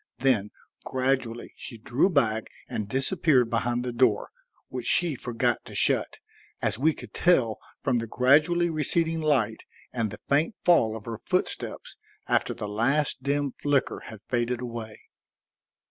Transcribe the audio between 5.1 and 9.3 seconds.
forgot to shut, as we could tell from the gradually receding